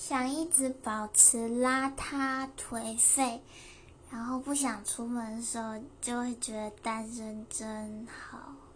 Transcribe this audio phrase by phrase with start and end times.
[0.00, 3.42] 想一直保持邋遢颓废
[4.12, 8.67] 然后不想出门的时候就会觉得单身真好。